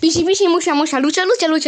[0.00, 1.66] Pisi, pisi, musia, musia, lucia, lucia, lucia.